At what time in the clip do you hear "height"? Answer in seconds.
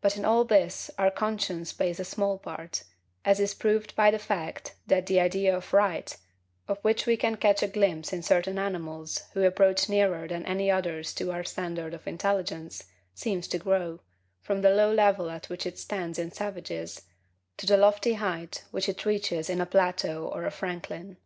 18.14-18.64